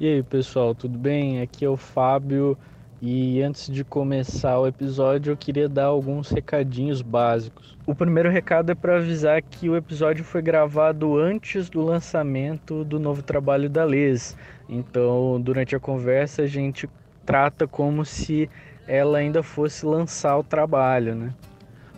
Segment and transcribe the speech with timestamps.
[0.00, 1.42] E aí, pessoal, tudo bem?
[1.42, 2.56] Aqui é o Fábio
[3.02, 7.76] e antes de começar o episódio, eu queria dar alguns recadinhos básicos.
[7.86, 12.98] O primeiro recado é para avisar que o episódio foi gravado antes do lançamento do
[12.98, 14.34] novo trabalho da Les.
[14.66, 16.88] Então, durante a conversa, a gente
[17.26, 18.48] trata como se
[18.88, 21.34] ela ainda fosse lançar o trabalho, né?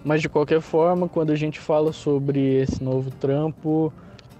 [0.05, 3.93] Mas de qualquer forma, quando a gente fala sobre esse novo trampo,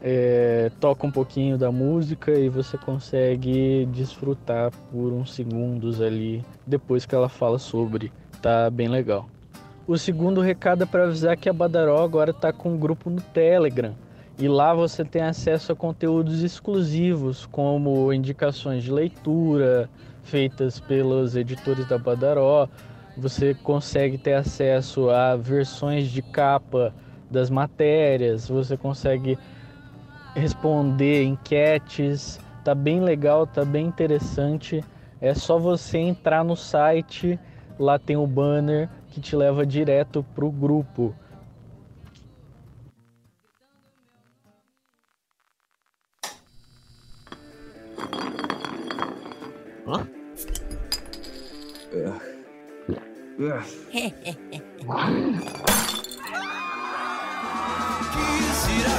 [0.03, 7.07] é, toca um pouquinho da música e você consegue desfrutar por uns segundos ali depois
[7.07, 8.13] que ela fala sobre.
[8.43, 9.29] Tá bem legal.
[9.87, 13.21] O segundo recado é para avisar que a Badaró agora está com um grupo no
[13.21, 13.95] Telegram.
[14.39, 19.89] E lá você tem acesso a conteúdos exclusivos, como indicações de leitura
[20.25, 22.69] feitas pelos editores da Badaró.
[23.17, 26.93] Você consegue ter acesso a versões de capa
[27.31, 29.39] das matérias, você consegue
[30.35, 34.85] responder enquetes, tá bem legal, tá bem interessante.
[35.21, 37.39] É só você entrar no site,
[37.79, 41.15] lá tem o banner que te leva direto pro grupo.
[49.87, 50.07] Hã?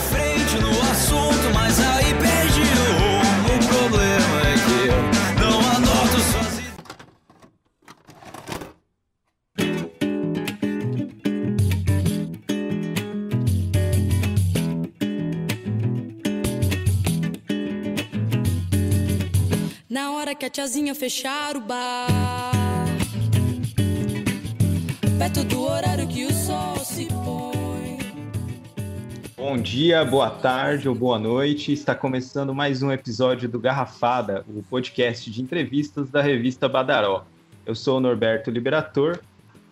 [0.09, 0.32] Frente no
[0.93, 3.49] assunto, mas aí perdi o rumo.
[3.55, 4.99] O problema é que eu
[5.41, 6.73] não anoto sozinho.
[19.89, 22.85] Na hora que a tiazinha fechar o bar,
[25.17, 27.07] perto do horário que o sol se.
[29.43, 31.73] Bom dia, boa tarde ou boa noite.
[31.73, 37.25] Está começando mais um episódio do Garrafada, o podcast de entrevistas da revista Badaró.
[37.65, 39.19] Eu sou o Norberto Liberator.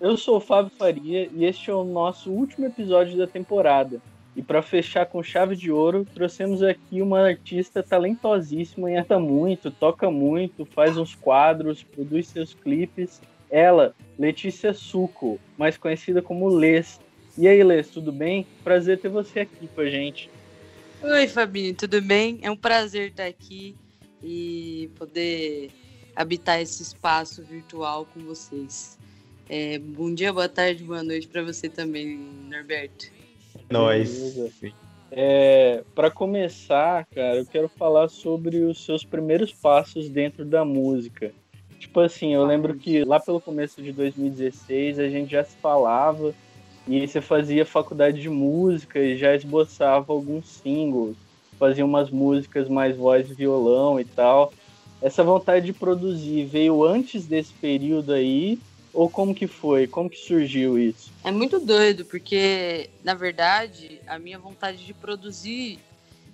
[0.01, 4.01] Eu sou o Fábio Faria e este é o nosso último episódio da temporada.
[4.35, 10.11] E para fechar com chave de ouro, trouxemos aqui uma artista talentosíssima, canta muito, toca
[10.11, 13.21] muito, faz uns quadros, produz seus clipes.
[13.49, 16.99] Ela, Letícia Suco, mais conhecida como Les.
[17.37, 18.45] E aí, Les, tudo bem?
[18.61, 20.29] Prazer ter você aqui com a gente.
[21.01, 22.39] Oi, Fabinho, tudo bem?
[22.41, 23.73] É um prazer estar aqui
[24.21, 25.71] e poder
[26.13, 28.99] habitar esse espaço virtual com vocês.
[29.49, 33.09] É, bom dia, boa tarde, boa noite para você também, Norberto.
[33.69, 34.35] Nós.
[35.09, 41.31] É, para começar, cara, eu quero falar sobre os seus primeiros passos dentro da música.
[41.79, 46.35] Tipo assim, eu lembro que lá pelo começo de 2016 a gente já se falava
[46.87, 51.15] e você fazia faculdade de música e já esboçava alguns singles,
[51.59, 54.53] fazia umas músicas mais voz e violão e tal.
[55.01, 58.59] Essa vontade de produzir veio antes desse período aí
[58.93, 59.87] ou como que foi?
[59.87, 61.11] Como que surgiu isso?
[61.23, 65.79] É muito doido, porque, na verdade, a minha vontade de produzir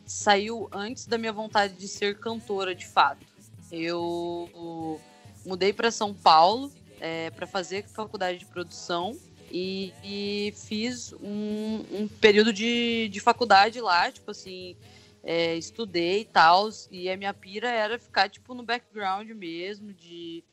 [0.06, 3.26] saiu antes da minha vontade de ser cantora, de fato.
[3.72, 5.00] Eu
[5.46, 9.16] mudei para São Paulo é, para fazer faculdade de produção
[9.52, 14.76] e, e fiz um, um, período de, de faculdade lá, tipo assim,
[15.24, 20.44] é, estudei e tal, e a minha pira era ficar, tipo, no background mesmo, de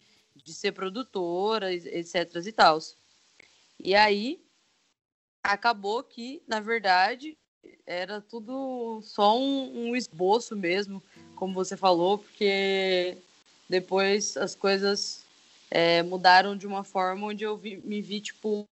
[0.44, 2.78] de ser produtora, etc e tal.
[3.80, 4.44] E aí
[5.42, 7.36] acabou que, na verdade,
[7.86, 11.02] era tudo só um, um, esboço mesmo,
[11.34, 13.16] como você falou, porque
[13.68, 15.24] depois as coisas
[15.70, 18.64] é, mudaram de uma forma onde eu vi, me vi, tipo,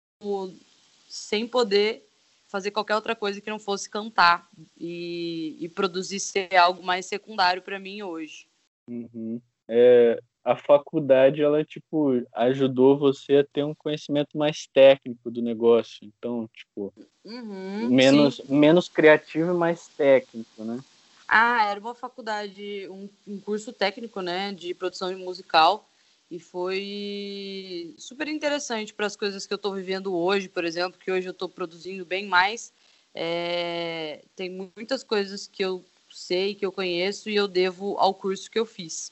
[1.08, 2.08] sem poder
[2.48, 7.62] fazer qualquer outra coisa que não fosse cantar e, e produzir ser algo mais secundário
[7.62, 8.46] para mim hoje.
[8.88, 9.42] Uhum.
[9.68, 16.00] É, a faculdade ela tipo ajudou você a ter um conhecimento mais técnico do negócio
[16.02, 16.94] então tipo
[17.24, 18.44] uhum, menos sim.
[18.50, 20.80] menos criativo e mais técnico né
[21.28, 25.88] ah era uma faculdade um, um curso técnico né de produção musical
[26.32, 31.12] e foi super interessante para as coisas que eu estou vivendo hoje por exemplo que
[31.12, 32.72] hoje eu estou produzindo bem mais.
[33.14, 38.50] É, tem muitas coisas que eu sei que eu conheço e eu devo ao curso
[38.50, 39.12] que eu fiz.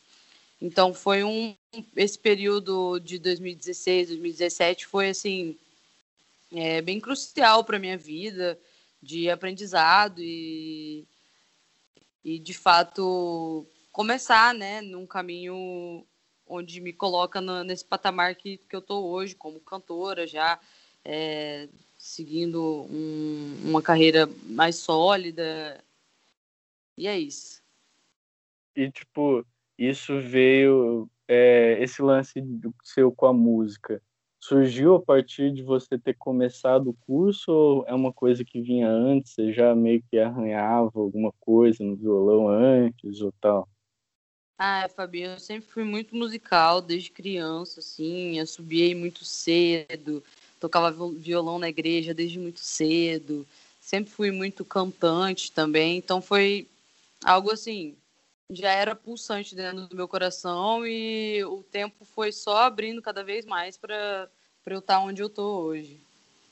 [0.61, 1.53] Então foi um
[1.93, 5.57] esse período de 2016, 2017 foi assim
[6.53, 8.57] é, bem crucial para minha vida
[9.03, 11.05] de aprendizado e
[12.23, 16.05] e de fato começar, né, num caminho
[16.49, 20.59] onde me coloca no, nesse patamar que, que eu tô hoje como cantora já
[21.05, 25.81] é, seguindo um, uma carreira mais sólida
[26.97, 27.61] e é isso.
[28.75, 29.45] E tipo
[29.77, 32.43] isso veio, é, esse lance
[32.83, 34.01] seu com a música,
[34.39, 38.89] surgiu a partir de você ter começado o curso ou é uma coisa que vinha
[38.89, 43.67] antes, você já meio que arranhava alguma coisa no violão antes ou tal?
[44.61, 50.21] Ah, Fabinho, eu sempre fui muito musical desde criança, assim, eu subiei muito cedo,
[50.59, 53.47] tocava violão na igreja desde muito cedo,
[53.79, 56.67] sempre fui muito cantante também, então foi
[57.23, 57.95] algo assim,
[58.51, 63.45] já era pulsante dentro do meu coração e o tempo foi só abrindo cada vez
[63.45, 64.29] mais para
[64.65, 66.01] eu estar onde eu tô hoje.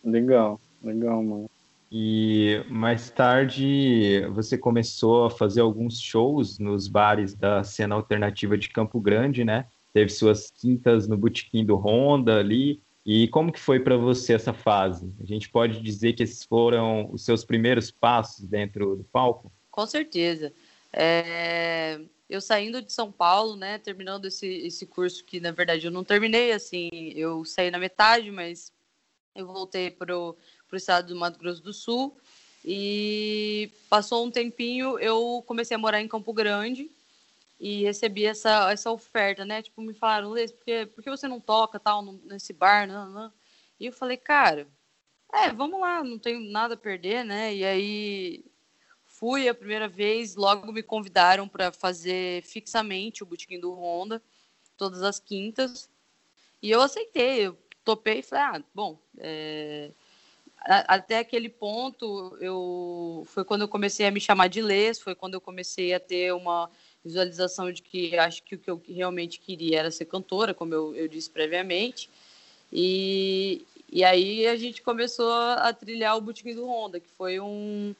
[0.01, 1.50] Legal, legal, mano.
[1.92, 8.69] E mais tarde você começou a fazer alguns shows nos bares da cena alternativa de
[8.69, 9.68] Campo Grande, né?
[9.94, 12.81] Teve suas quintas no Botequim do Honda ali.
[13.06, 15.10] E como que foi para você essa fase?
[15.22, 19.50] A gente pode dizer que esses foram os seus primeiros passos dentro do palco?
[19.72, 20.51] Com certeza.
[20.92, 25.92] É, eu saindo de São Paulo, né, terminando esse, esse curso que na verdade eu
[25.92, 28.74] não terminei, assim, eu saí na metade, mas
[29.33, 29.92] eu voltei
[30.68, 32.18] para o estado do Mato Grosso do Sul
[32.64, 36.92] e passou um tempinho, eu comecei a morar em Campo Grande
[37.60, 41.40] e recebi essa, essa oferta, né, tipo, me falaram, Lês, por por que você não
[41.40, 43.34] toca tal nesse bar, não, não?
[43.80, 44.68] E eu falei, cara,
[45.34, 48.46] é, vamos lá, não tenho nada a perder, né, e aí
[49.06, 54.22] fui a primeira vez, logo me convidaram para fazer fixamente o botequim do Honda,
[54.75, 55.90] todas as quintas.
[56.62, 59.92] E eu aceitei, eu topei e falei, ah, bom, é...
[60.59, 65.36] até aquele ponto eu foi quando eu comecei a me chamar de Les, foi quando
[65.36, 66.69] eu comecei a ter uma
[67.04, 70.95] visualização de que acho que o que eu realmente queria era ser cantora, como eu,
[70.95, 72.09] eu disse previamente.
[72.71, 77.95] E, e aí a gente começou a trilhar o Botequim do Honda, que foi um,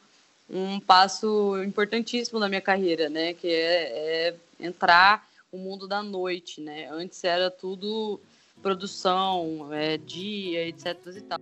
[0.50, 3.33] um passo importantíssimo na minha carreira, né?
[3.33, 6.89] Que é, é entrar o mundo da noite, né?
[6.92, 8.19] Antes era tudo
[8.62, 11.39] produção, é, dia, etc e tal.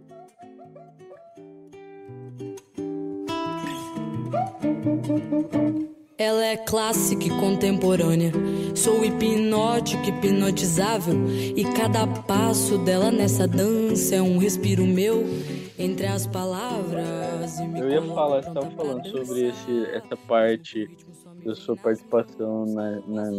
[6.17, 8.31] Ela é clássica e contemporânea.
[8.73, 11.15] Sou hipnótico, hipnotizável.
[11.56, 15.25] E cada passo dela nessa dança é um respiro meu
[15.77, 17.59] entre as palavras.
[17.59, 20.89] Eu ia falar, você estava falando sobre esse, essa parte
[21.44, 23.31] da sua participação na, na,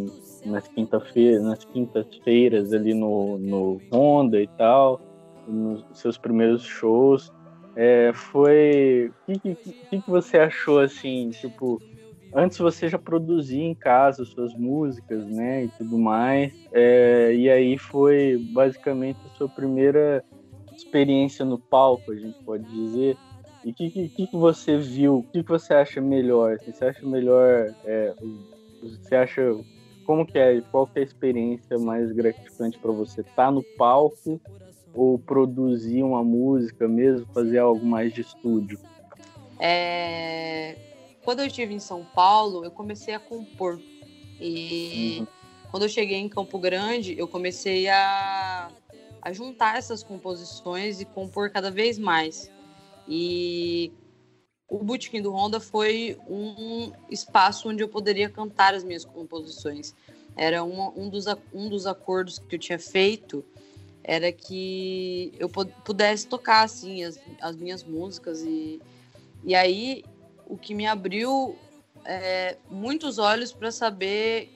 [0.47, 5.01] nas quinta-feiras, nas quintas-feiras ali no, no Honda e tal,
[5.47, 7.31] nos seus primeiros shows.
[7.77, 9.13] É, foi.
[9.29, 9.57] O que,
[9.91, 11.81] que, que você achou assim, tipo,
[12.35, 17.79] antes você já produzia em casa suas músicas, né, e tudo mais, é, e aí
[17.79, 20.25] foi basicamente a sua primeira
[20.77, 23.17] experiência no palco, a gente pode dizer.
[23.65, 25.19] E o que, que, que, você viu?
[25.19, 26.57] O que, que você acha melhor?
[26.65, 27.75] Você acha melhor?
[27.85, 28.15] É,
[28.81, 29.43] você acha
[30.07, 30.61] como que é?
[30.71, 33.21] Qual que é a experiência mais gratificante para você?
[33.21, 34.41] Estar tá no palco
[34.95, 38.79] ou produzir uma música mesmo, fazer algo mais de estúdio?
[39.59, 40.77] É...
[41.25, 43.81] Quando eu estive em São Paulo, eu comecei a compor.
[44.41, 45.27] E uhum.
[45.71, 48.71] quando eu cheguei em Campo Grande, eu comecei a
[49.27, 52.49] a juntar essas composições e compor cada vez mais.
[53.09, 53.93] E
[54.69, 59.95] o Bootkin do Honda foi um espaço onde eu poderia cantar as minhas composições.
[60.37, 63.45] Era um, dos, um dos acordos que eu tinha feito
[64.09, 68.81] era que eu pudesse tocar assim as, as minhas músicas e,
[69.43, 70.05] e aí
[70.47, 71.59] o que me abriu
[72.05, 74.53] é, muitos olhos para saber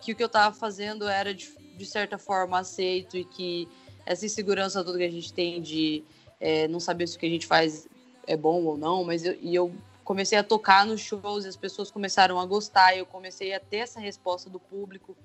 [0.00, 3.68] que o que eu estava fazendo era de, de certa forma aceito e que
[4.06, 6.02] essa insegurança toda que a gente tem de
[6.40, 7.86] é, não saber se o que a gente faz
[8.30, 11.90] é bom ou não, mas eu, e eu comecei a tocar nos shows as pessoas
[11.90, 15.16] começaram a gostar, eu comecei a ter essa resposta do público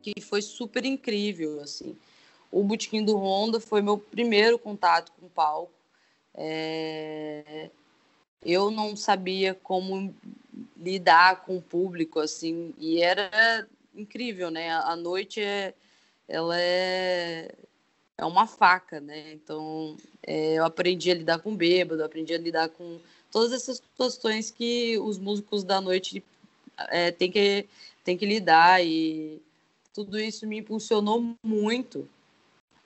[0.00, 1.96] que foi super incrível, assim.
[2.50, 5.72] O Botequim do Honda foi meu primeiro contato com o palco.
[6.34, 7.68] É...
[8.42, 10.14] Eu não sabia como
[10.76, 14.70] lidar com o público, assim, e era incrível, né?
[14.70, 15.74] A noite é,
[16.28, 17.52] ela é
[18.20, 19.32] é uma faca, né?
[19.32, 23.00] Então, é, eu aprendi a lidar com bêbado, aprendi a lidar com
[23.32, 26.22] todas essas situações que os músicos da noite
[26.90, 27.66] é, têm que,
[28.04, 29.40] tem que lidar e
[29.94, 32.06] tudo isso me impulsionou muito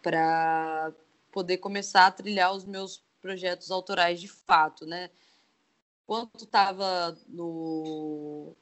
[0.00, 0.92] para
[1.32, 5.10] poder começar a trilhar os meus projetos autorais de fato, né?
[6.06, 8.54] Quando estava no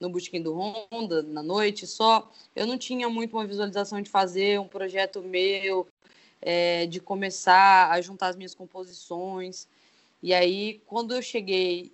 [0.00, 4.60] no Bootkin do Honda na noite só, eu não tinha muito uma visualização de fazer
[4.60, 5.86] um projeto meu,
[6.42, 9.66] é, de começar a juntar as minhas composições.
[10.22, 11.92] E aí, quando eu cheguei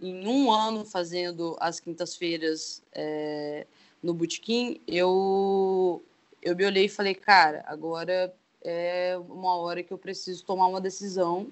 [0.00, 3.66] em um ano fazendo as quintas-feiras é,
[4.02, 6.04] no Botequim, eu,
[6.42, 10.80] eu me olhei e falei, cara, agora é uma hora que eu preciso tomar uma
[10.80, 11.46] decisão.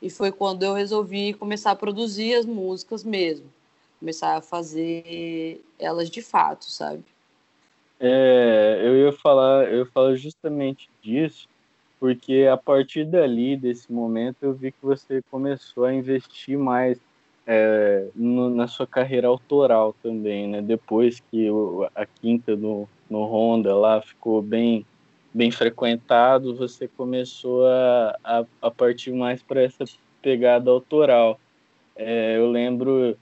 [0.00, 3.50] E foi quando eu resolvi começar a produzir as músicas mesmo.
[3.98, 7.04] Começar a fazer elas de fato, sabe?
[7.98, 11.48] É, eu ia falar, eu falar justamente disso,
[11.98, 17.00] porque a partir dali, desse momento, eu vi que você começou a investir mais
[17.46, 20.60] é, no, na sua carreira autoral também, né?
[20.60, 24.84] Depois que o, a quinta no, no Honda lá ficou bem
[25.32, 29.84] bem frequentado, você começou a, a, a partir mais para essa
[30.22, 31.38] pegada autoral.
[31.94, 33.18] É, eu lembro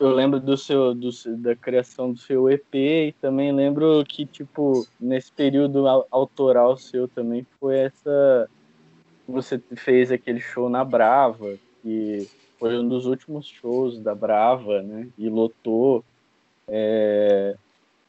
[0.00, 4.86] eu lembro do seu do, da criação do seu EP e também lembro que tipo
[4.98, 8.50] nesse período autoral seu também foi essa
[9.28, 12.26] você fez aquele show na Brava que
[12.58, 16.02] foi um dos últimos shows da Brava né e lotou.
[16.66, 17.56] É,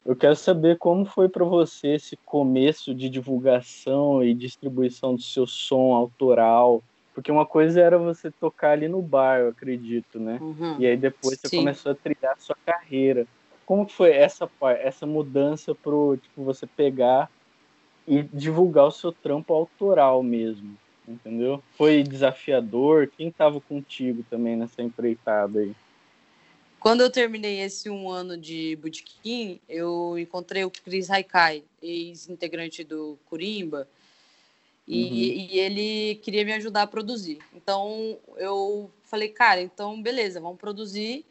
[0.06, 5.46] eu quero saber como foi para você esse começo de divulgação e distribuição do seu
[5.46, 6.82] som autoral
[7.14, 10.40] porque uma coisa era você tocar ali no bar, eu acredito, né?
[10.42, 10.76] Uhum.
[10.80, 11.58] E aí depois você Sim.
[11.58, 13.28] começou a trilhar a sua carreira.
[13.66, 14.50] Como foi essa
[14.80, 17.30] essa mudança pro tipo você pegar
[18.08, 20.78] e divulgar o seu trampo autoral mesmo,
[21.08, 21.64] entendeu?
[21.78, 23.10] Foi desafiador?
[23.16, 25.74] Quem estava contigo também nessa empreitada aí?
[26.80, 33.20] Quando eu terminei esse um ano de bootkin, eu encontrei o Chris Haikai, ex-integrante do
[33.26, 33.88] Curimba,
[34.88, 35.14] e, uhum.
[35.14, 37.40] e, ele queria me ajudar a produzir.
[37.54, 41.26] Então eu falei, cara, então beleza, vamos produzir.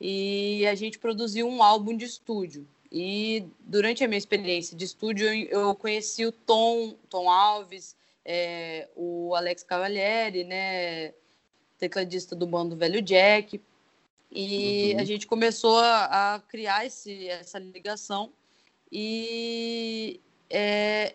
[0.00, 2.66] E a gente produziu um álbum de estúdio.
[2.90, 9.34] E durante a minha experiência de estúdio, eu conheci o Tom, Tom Alves, é, o
[9.34, 11.12] Alex Cavalieri, né,
[11.78, 13.60] tecladista do bando Velho Jack.
[14.30, 15.00] E uhum.
[15.00, 18.32] a gente começou a, a criar esse, essa ligação.
[18.90, 20.20] E
[20.50, 21.14] é,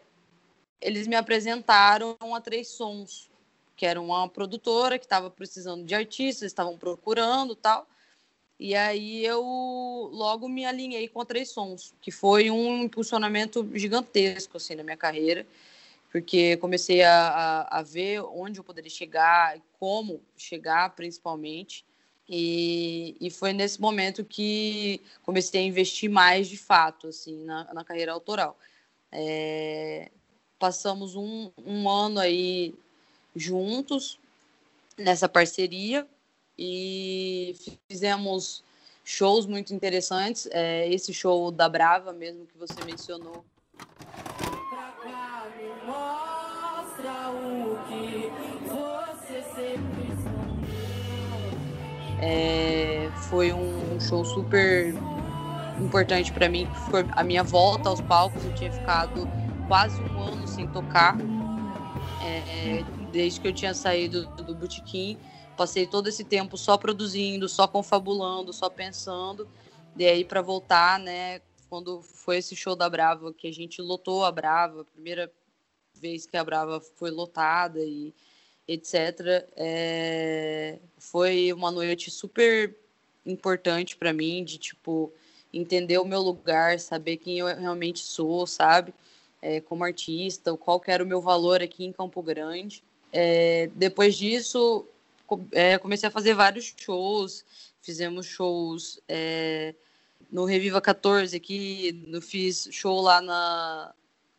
[0.81, 3.29] eles me apresentaram a Três Sons,
[3.75, 7.87] que era uma produtora que estava precisando de artistas, estavam procurando tal.
[8.59, 9.41] E aí eu
[10.11, 14.97] logo me alinhei com a Três Sons, que foi um impulsionamento gigantesco assim na minha
[14.97, 15.47] carreira,
[16.11, 21.85] porque comecei a, a, a ver onde eu poderia chegar, como chegar principalmente.
[22.27, 27.83] E, e foi nesse momento que comecei a investir mais de fato assim na, na
[27.83, 28.57] carreira autoral.
[29.11, 30.11] É,
[30.59, 32.75] passamos um, um ano aí
[33.35, 34.19] juntos
[34.97, 36.05] nessa parceria
[36.57, 37.55] e
[37.89, 38.61] fizemos
[39.05, 40.47] shows muito interessantes.
[40.51, 43.45] É, esse show da Brava mesmo que você mencionou.
[52.21, 54.93] É, foi um show super
[55.79, 58.43] importante para mim, foi a minha volta aos palcos.
[58.43, 59.25] Eu tinha ficado
[59.69, 61.15] quase um ano sem tocar,
[62.23, 65.15] é, desde que eu tinha saído do, do botequim.
[65.55, 69.47] Passei todo esse tempo só produzindo, só confabulando, só pensando.
[69.95, 74.25] E aí, para voltar, né, quando foi esse show da Brava, que a gente lotou
[74.25, 75.31] a Brava, primeira
[75.93, 78.11] vez que a Brava foi lotada e
[78.67, 79.47] etc.
[79.55, 82.75] É, foi uma noite super
[83.23, 85.13] importante para mim, de tipo
[85.53, 88.95] entender o meu lugar, saber quem eu realmente sou, sabe?
[89.41, 92.83] É, como artista, qual era o meu valor aqui em Campo Grande.
[93.11, 94.85] É, depois disso,
[95.51, 97.45] é, comecei a fazer vários shows,
[97.81, 99.73] fizemos shows é,
[100.31, 103.93] no Reviva 14 aqui, no, fiz show lá na,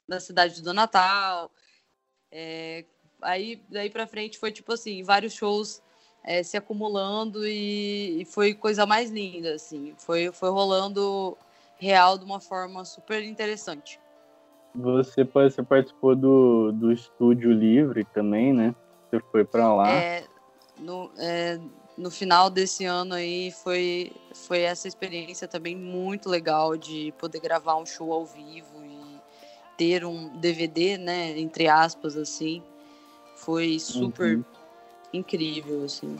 [0.06, 1.50] na cidade do Natal.
[2.30, 2.84] É,
[3.22, 5.82] aí, daí para frente foi tipo assim, vários shows
[6.22, 9.94] é, se acumulando e, e, foi coisa mais linda, assim.
[9.98, 11.36] Foi, foi rolando
[11.78, 13.98] real de uma forma super interessante.
[14.74, 18.74] Você, você participou do, do Estúdio Livre também, né?
[19.10, 19.90] Você foi para lá.
[19.90, 20.24] É,
[20.78, 21.58] no, é,
[21.98, 27.76] no final desse ano aí foi, foi essa experiência também muito legal de poder gravar
[27.76, 29.20] um show ao vivo e
[29.76, 31.38] ter um DVD, né?
[31.38, 32.62] Entre aspas, assim.
[33.34, 34.44] Foi super uhum.
[35.12, 36.16] incrível, assim.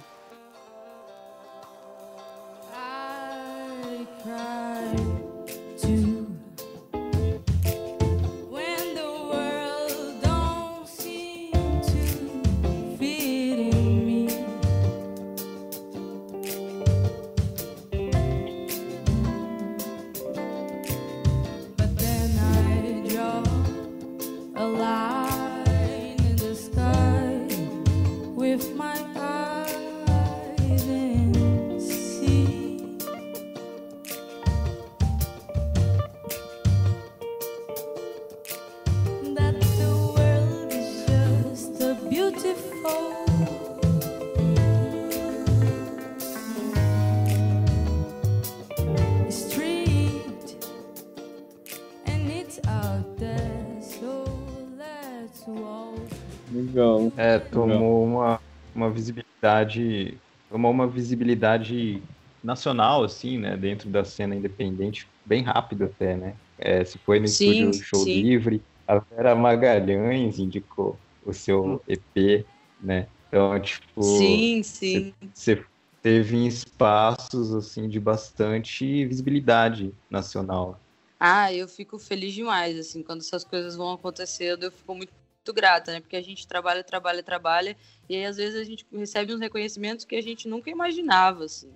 [59.65, 60.21] Visibilidade.
[60.49, 62.03] Tomou uma visibilidade
[62.43, 63.57] nacional, assim, né?
[63.57, 66.37] Dentro da cena independente, bem rápido até, né?
[66.59, 68.23] É, se foi no Sim, estúdio Show sim.
[68.23, 72.47] Livre, a Vera Magalhães indicou o seu EP,
[72.81, 73.09] né?
[73.29, 75.15] Então, tipo, Sim, sim.
[75.33, 75.65] você
[76.03, 80.81] teve espaços, assim, de bastante visibilidade nacional.
[81.19, 85.13] Ah, eu fico feliz demais, assim, quando essas coisas vão acontecendo, eu fico muito,
[85.51, 86.01] muito grata, né?
[86.01, 87.77] Porque a gente trabalha, trabalha, trabalha,
[88.09, 91.73] e aí às vezes a gente recebe uns reconhecimentos que a gente nunca imaginava, assim.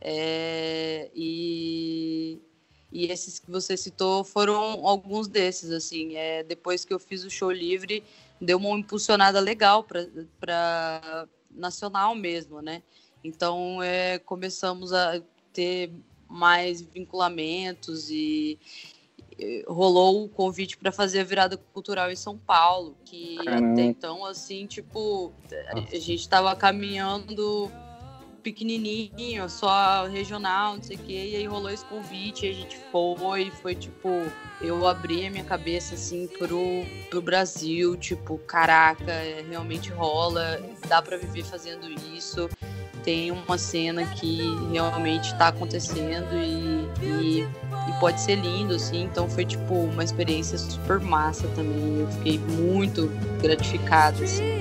[0.00, 2.38] É, e,
[2.92, 6.16] e esses que você citou foram alguns desses, assim.
[6.16, 8.02] É, depois que eu fiz o show livre,
[8.40, 12.82] deu uma impulsionada legal para nacional mesmo, né?
[13.22, 15.20] Então é, começamos a
[15.52, 15.90] ter
[16.28, 18.58] mais vinculamentos e
[19.66, 23.72] rolou o convite para fazer a virada cultural em São Paulo, que Caramba.
[23.72, 25.32] até então assim, tipo,
[25.72, 27.70] a gente estava caminhando
[28.42, 32.78] pequenininho, só regional, não sei o quê, e aí rolou esse convite, e a gente
[32.90, 34.08] foi, foi tipo,
[34.60, 41.02] eu abri a minha cabeça assim pro, pro Brasil, tipo, caraca, é, realmente rola, dá
[41.02, 42.48] para viver fazendo isso
[42.98, 44.40] tem uma cena que
[44.72, 49.04] realmente está acontecendo e, e, e pode ser lindo, assim.
[49.04, 52.00] Então foi tipo uma experiência super massa também.
[52.00, 54.57] Eu fiquei muito gratificada, assim.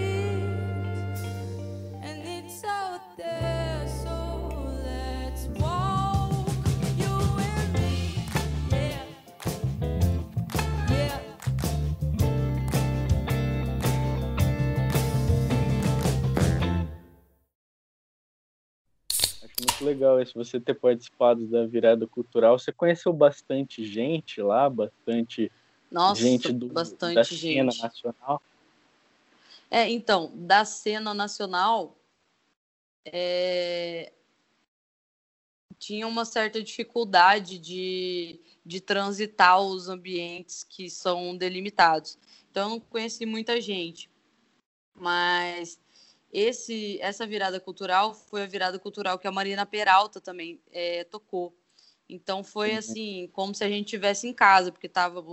[19.41, 22.57] Acho muito legal esse você ter participado da virada cultural.
[22.57, 25.51] Você conheceu bastante gente lá, bastante
[25.91, 27.83] Nossa, gente do, bastante da cena gente.
[27.83, 28.41] nacional.
[29.69, 31.95] É, então, da cena nacional,
[33.05, 34.11] é,
[35.77, 42.17] tinha uma certa dificuldade de, de transitar os ambientes que são delimitados.
[42.49, 44.09] Então, eu não conheci muita gente.
[44.95, 45.79] Mas
[46.31, 51.55] esse, essa virada cultural foi a virada cultural que a Marina Peralta também é, tocou.
[52.09, 52.77] Então, foi Uhum.
[52.77, 55.23] assim, como se a gente estivesse em casa, porque tava,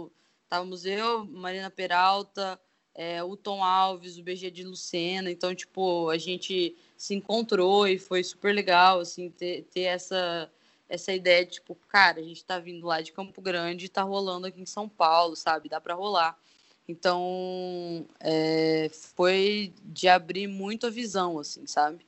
[0.45, 2.61] estávamos eu, Marina Peralta,
[2.95, 5.31] é, o Tom Alves, o BG de Lucena.
[5.31, 10.51] Então, tipo, a gente se encontrou e foi super legal, assim, ter, ter essa,
[10.89, 14.03] essa ideia de, tipo, cara, a gente tá vindo lá de Campo Grande e tá
[14.03, 15.69] rolando aqui em São Paulo, sabe?
[15.69, 16.39] Dá para rolar.
[16.89, 22.05] Então, é, foi de abrir muito a visão, assim, sabe?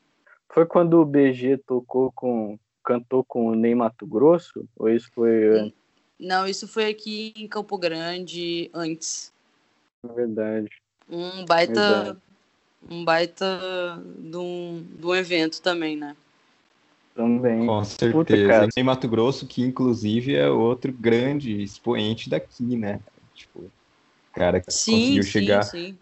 [0.51, 4.65] Foi quando o BG tocou com cantou com o Ney Mato Grosso?
[4.77, 5.73] Ou isso foi?
[6.19, 9.33] Não, isso foi aqui em Campo Grande antes.
[10.03, 10.71] Na verdade.
[11.09, 12.19] Um baita, Verdade.
[12.89, 16.17] um baita de um, de um evento também, né?
[17.15, 17.67] Também.
[17.67, 18.69] Com certeza.
[18.77, 23.01] Em Mato Grosso, que inclusive é outro grande expoente daqui, né?
[23.35, 23.71] Tipo,
[24.37, 25.63] cara que Sim, conseguiu sim, chegar.
[25.63, 25.99] sim.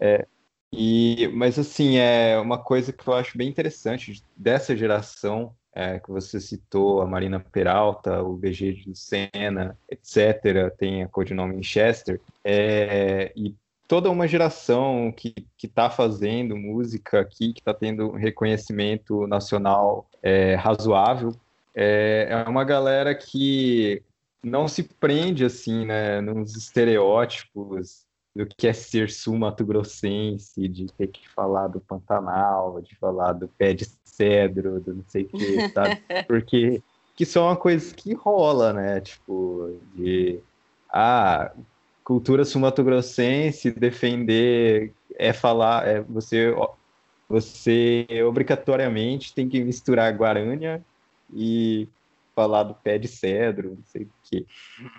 [0.71, 6.09] E, mas assim, é uma coisa que eu acho bem interessante dessa geração é, que
[6.09, 13.33] você citou, a Marina Peralta, o BG de Lucena, etc., tem a codinome Chester, é,
[13.35, 13.53] e
[13.85, 20.55] toda uma geração que está fazendo música aqui, que está tendo um reconhecimento nacional é,
[20.55, 21.35] razoável,
[21.75, 24.01] é, é uma galera que
[24.41, 28.04] não se prende assim, né, nos estereótipos
[28.35, 33.73] do que é ser sul-mato-grossense, de ter que falar do Pantanal, de falar do pé
[33.73, 36.01] de cedro, do não sei o que, sabe?
[36.27, 36.83] Porque
[37.15, 38.99] que é uma coisa que rola, né?
[38.99, 40.39] Tipo, de
[40.89, 41.53] ah,
[42.03, 46.53] cultura sul-mato-grossense, defender é falar, é você
[47.27, 50.85] você obrigatoriamente tem que misturar Guarânia
[51.33, 51.87] e
[52.35, 54.45] falar do pé de cedro, não sei o que.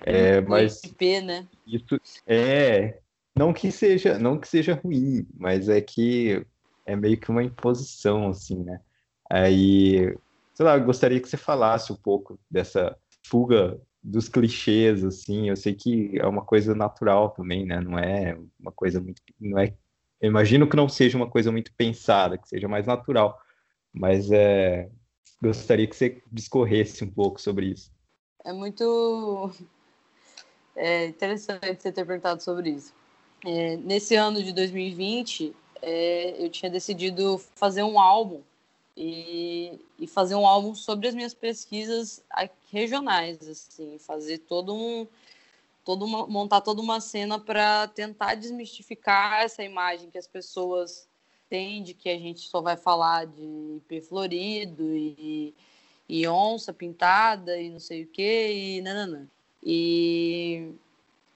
[0.05, 1.46] É, O mas IP, né?
[1.66, 2.99] isso é
[3.37, 6.44] não que seja, não que seja ruim, mas é que
[6.85, 8.81] é meio que uma imposição assim, né?
[9.31, 10.16] Aí,
[10.55, 12.96] sei lá, eu gostaria que você falasse um pouco dessa
[13.27, 15.49] fuga dos clichês assim.
[15.49, 17.81] Eu sei que é uma coisa natural também, né?
[17.81, 19.75] Não é uma coisa muito, não é
[20.20, 23.38] eu imagino que não seja uma coisa muito pensada, que seja mais natural,
[23.92, 24.88] mas é,
[25.42, 27.92] gostaria que você discorresse um pouco sobre isso.
[28.44, 29.53] É muito
[30.75, 32.94] é, interessante você ter perguntado sobre isso.
[33.48, 38.40] É, nesse ano de 2020, é, eu tinha decidido fazer um álbum
[38.96, 42.24] e, e fazer um álbum sobre as minhas pesquisas
[42.72, 45.06] regionais, assim, fazer todo um,
[45.85, 51.06] todo uma, montar toda uma cena para tentar desmistificar essa imagem que as pessoas
[51.46, 55.54] entende que a gente só vai falar de IP florido e,
[56.09, 59.28] e onça pintada e não sei o que e nananã.
[59.62, 60.74] E,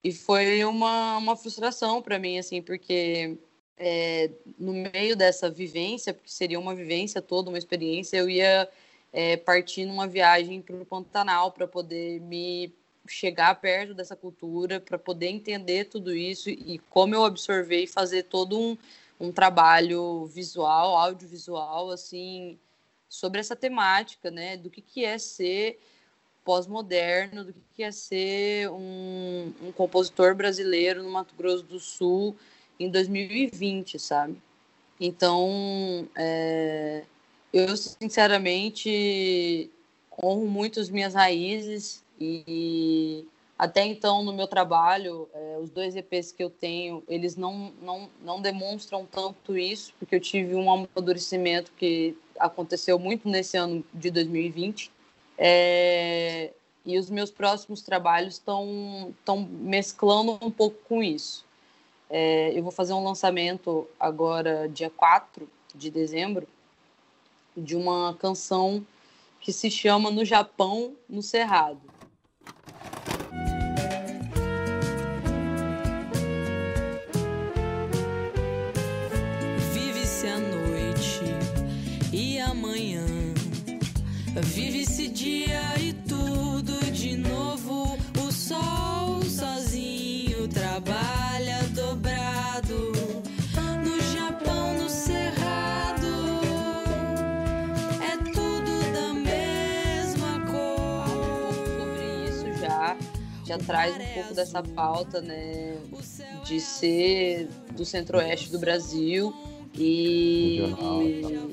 [0.02, 3.36] e foi uma, uma frustração para mim, assim, porque
[3.76, 8.68] é, no meio dessa vivência, porque seria uma vivência toda, uma experiência, eu ia
[9.12, 12.72] é, partir numa viagem para o Pantanal para poder me
[13.06, 18.24] chegar perto dessa cultura, para poder entender tudo isso e como eu absorver e fazer
[18.24, 18.76] todo um,
[19.18, 22.58] um trabalho visual, audiovisual, assim,
[23.08, 25.80] sobre essa temática, né, do que, que é ser
[26.44, 32.36] pós-moderno, do que, é ser um, um compositor brasileiro no Mato Grosso do Sul
[32.78, 34.36] em 2020, sabe?
[35.00, 37.04] Então, é,
[37.52, 39.70] eu sinceramente
[40.22, 43.26] honro muito as minhas raízes e
[43.60, 48.08] até então no meu trabalho, é, os dois EPs que eu tenho, eles não, não,
[48.22, 54.10] não demonstram tanto isso, porque eu tive um amadurecimento que aconteceu muito nesse ano de
[54.10, 54.90] 2020.
[55.42, 56.52] É,
[56.84, 58.68] e os meus próximos trabalhos estão
[59.48, 61.46] mesclando um pouco com isso.
[62.10, 66.46] É, eu vou fazer um lançamento agora, dia 4 de dezembro,
[67.56, 68.84] de uma canção
[69.40, 71.80] que se chama No Japão, no Cerrado.
[85.20, 87.98] Dia e tudo de novo.
[88.26, 92.92] O sol sozinho trabalha dobrado.
[93.84, 96.06] No Japão, no cerrado.
[98.02, 101.54] É tudo da mesma um pouco cor.
[101.78, 102.96] sobre isso já,
[103.44, 105.76] já traz um pouco dessa pauta, né,
[106.46, 109.34] de ser do centro-oeste do Brasil
[109.74, 111.50] e Regional,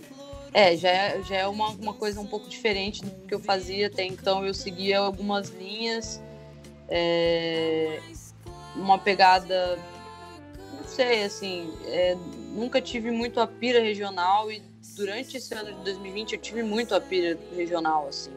[0.57, 3.85] é, já é, já é uma, uma coisa um pouco diferente do que eu fazia
[3.85, 4.43] até então.
[4.43, 6.19] Eu seguia algumas linhas,
[6.89, 8.01] é,
[8.75, 9.77] uma pegada,
[10.75, 12.17] não sei, assim, é,
[12.55, 14.63] nunca tive muito a pira regional e
[14.95, 18.33] durante esse ano de 2020 eu tive muito a pira regional, assim.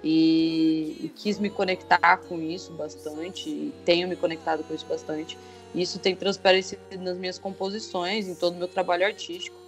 [0.00, 5.36] E, e quis me conectar com isso bastante, e tenho me conectado com isso bastante.
[5.74, 9.61] Isso tem transparecido nas minhas composições, em todo o meu trabalho artístico.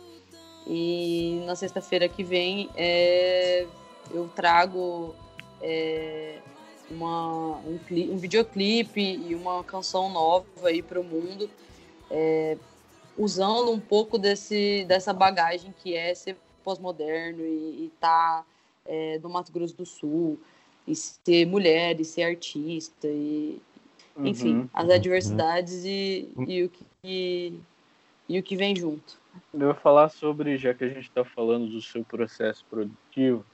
[0.67, 3.67] E na sexta-feira que vem é,
[4.11, 5.15] eu trago
[5.61, 6.39] é,
[6.91, 7.79] uma, um,
[8.11, 11.49] um videoclipe e uma canção nova aí para o mundo,
[12.11, 12.57] é,
[13.17, 18.45] usando um pouco desse, dessa bagagem que é ser pós-moderno e estar
[19.23, 20.39] no Mato Grosso do Sul,
[20.87, 23.61] e ser mulher, e ser artista, e,
[24.19, 24.69] enfim, Uhum.
[24.73, 27.61] as adversidades e, e, o que,
[28.29, 29.19] e o que vem junto.
[29.53, 33.45] Eu vou falar sobre, já que a gente está falando do seu processo produtivo,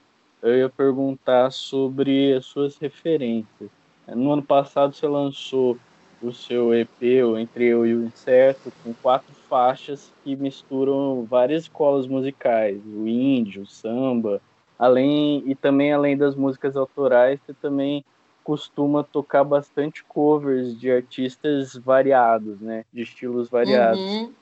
[0.41, 3.69] eu ia perguntar sobre as suas referências.
[4.07, 5.77] No ano passado você lançou
[6.21, 11.63] o seu EP, o Entre Eu e o Incerto, com quatro faixas que misturam várias
[11.63, 14.41] escolas musicais, o índio, o samba,
[14.77, 18.03] além e também além das músicas autorais, você também
[18.43, 24.01] costuma tocar bastante covers de artistas variados, né, de estilos variados.
[24.01, 24.33] Uhum.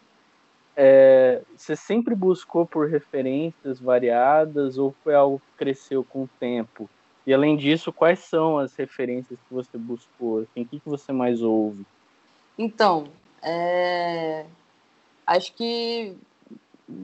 [0.82, 6.90] É, você sempre buscou por referências variadas ou foi algo que cresceu com o tempo?
[7.28, 10.40] E além disso, quais são as referências que você buscou?
[10.40, 11.86] Assim, o que, que você mais ouve?
[12.58, 13.10] Então,
[13.44, 14.46] é,
[15.28, 16.16] acho que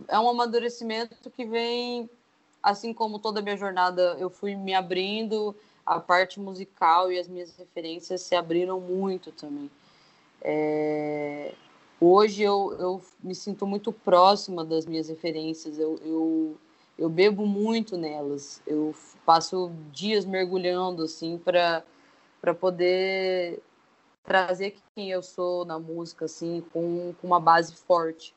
[0.07, 2.09] é um amadurecimento que vem,
[2.63, 5.53] assim como toda a minha jornada, eu fui me abrindo,
[5.85, 9.69] a parte musical e as minhas referências se abriram muito também.
[10.41, 11.53] É,
[11.99, 16.57] hoje eu, eu me sinto muito próxima das minhas referências, eu, eu,
[16.97, 18.93] eu bebo muito nelas, eu
[19.25, 21.83] passo dias mergulhando assim para
[22.59, 23.61] poder
[24.23, 28.35] trazer quem eu sou na música assim com, com uma base forte.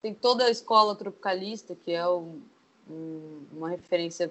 [0.00, 2.40] Tem toda a escola tropicalista que é um,
[2.88, 4.30] um, uma referência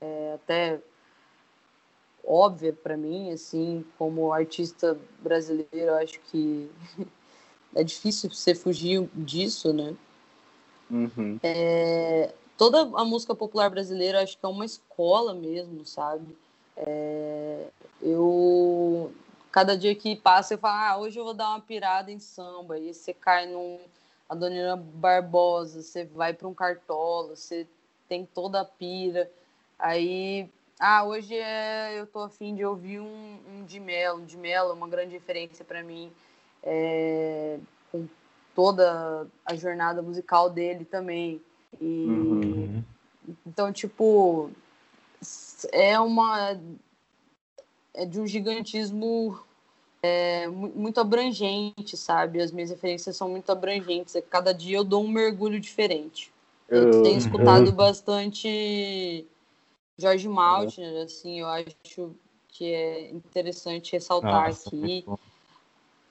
[0.00, 0.80] é, até
[2.26, 6.68] óbvia para mim, assim, como artista brasileiro, acho que
[7.76, 9.94] é difícil você fugir disso, né?
[10.90, 11.38] Uhum.
[11.42, 16.36] É, toda a música popular brasileira acho que é uma escola mesmo, sabe?
[16.76, 17.68] É,
[18.00, 19.12] eu
[19.52, 22.78] cada dia que passa eu falo, ah, hoje eu vou dar uma pirada em samba,
[22.78, 23.78] e você cai num
[24.28, 27.66] Adoniran Barbosa, você vai para um Cartola, você
[28.08, 29.30] tem toda a pira,
[29.78, 34.36] aí ah, hoje é, eu tô afim de ouvir um, um de Mello, um de
[34.36, 36.12] Mello é uma grande referência para mim,
[36.66, 37.58] é,
[37.92, 38.06] com
[38.54, 41.40] toda a jornada musical dele também.
[41.80, 42.84] E, Uhum.
[43.46, 44.50] Então, tipo,
[45.72, 46.60] é uma.
[47.94, 49.40] É de um gigantismo
[50.02, 52.40] é, mu- muito abrangente, sabe?
[52.40, 54.14] As minhas referências são muito abrangentes.
[54.14, 56.32] É, Cada dia eu dou um mergulho diferente.
[56.68, 59.26] Eu, Eu- tenho escutado bastante
[59.98, 62.14] Jorge Maltner, assim, eu acho
[62.48, 65.04] que é interessante ressaltar Nossa, aqui.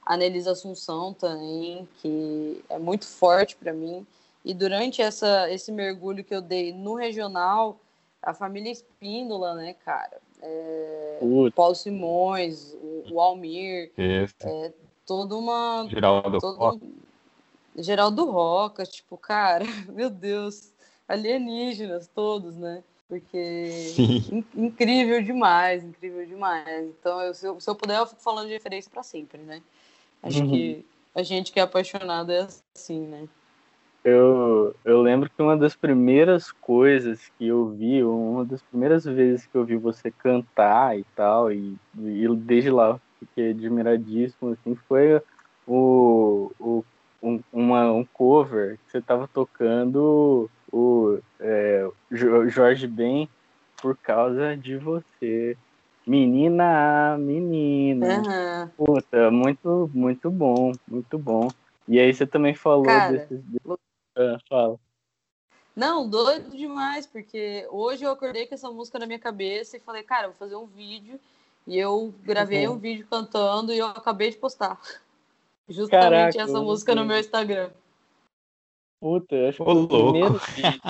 [0.06, 4.06] A Nelisa Assunção também, que é muito forte para mim.
[4.44, 7.80] E durante essa, esse mergulho que eu dei no regional,
[8.22, 10.22] a família Espíndola, né, cara?
[10.42, 11.20] É,
[11.56, 14.74] Paulo Simões, o, o Almir, Esse,
[15.06, 15.88] toda uma.
[15.90, 16.58] Geraldo Todo...
[16.58, 16.86] Roca.
[17.78, 20.72] Geraldo Roca, tipo, cara, meu Deus,
[21.08, 22.84] alienígenas todos, né?
[23.08, 23.94] Porque
[24.32, 26.86] in- incrível demais, incrível demais.
[26.88, 29.62] Então, eu- se, eu, se eu puder, eu fico falando de referência para sempre, né?
[30.26, 30.50] Acho Uhum.
[30.50, 33.28] que a gente que é apaixonado é assim, né?
[34.04, 39.48] Eu, eu lembro que uma das primeiras coisas que eu vi, uma das primeiras vezes
[39.48, 45.20] que eu vi você cantar e tal, e, e desde lá fiquei admiradíssimo, assim, foi
[45.68, 46.84] o, o,
[47.24, 53.28] um, uma, um cover que você estava tocando o é, Jo- Jorge Ben
[53.82, 55.58] por causa de você.
[56.08, 58.20] Menina, menina.
[58.20, 58.72] Aham.
[58.78, 61.48] Puta, muito, muito bom, muito bom.
[61.88, 63.42] E aí você também falou Cara, desses.
[64.16, 64.80] Ah, fala.
[65.76, 70.04] Não, doido demais, porque hoje eu acordei com essa música na minha cabeça e falei,
[70.04, 71.20] cara, vou fazer um vídeo.
[71.68, 72.76] E eu gravei Uhum.
[72.76, 74.80] um vídeo cantando e eu acabei de postar.
[75.68, 77.72] Justamente Caraca, essa música no meu Instagram.
[79.02, 80.12] Puta, eu acho que Ô, foi o louco.
[80.12, 80.82] primeiro vídeo.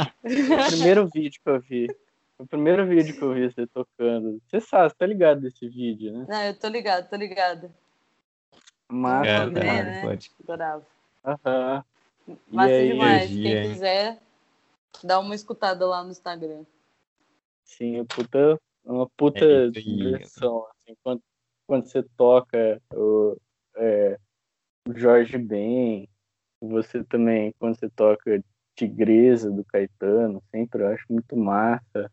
[0.62, 1.88] o primeiro vídeo que eu vi.
[2.38, 4.42] O primeiro vídeo que eu vi você tocando.
[4.46, 6.26] Você sabe, você tá ligado desse vídeo, né?
[6.28, 7.74] Não, eu tô ligado, tô ligado.
[8.90, 9.86] Massa É, demais.
[9.86, 10.02] né?
[10.02, 10.32] Pode.
[10.44, 10.88] Adorava.
[11.24, 11.86] Aham.
[12.48, 13.32] Massa aí, demais.
[13.32, 13.72] energia, Quem hein?
[13.74, 14.22] quiser,
[15.04, 16.66] dá uma escutada lá no Instagram.
[17.64, 20.68] Sim, puta, uma puta É diversão.
[20.70, 21.22] Assim, quando,
[21.68, 23.38] quando você toca o,
[23.76, 24.20] é,
[24.88, 26.08] o Jorge Ben,
[26.62, 28.44] você também, quando você toca
[28.76, 32.12] Tigresa do Caetano, sempre eu acho muito massa.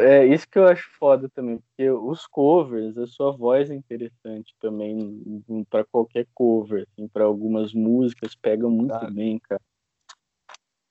[0.00, 4.54] É isso que eu acho foda também, porque os covers, a sua voz é interessante
[4.60, 9.10] também para qualquer cover, assim, para algumas músicas pega muito Tá.
[9.10, 9.62] bem, cara.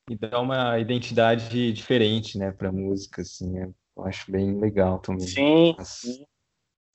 [0.09, 3.51] E dá uma identidade diferente, né, pra música, assim.
[3.51, 3.71] né?
[3.95, 5.27] Eu acho bem legal também.
[5.27, 6.25] Sim, As, sim.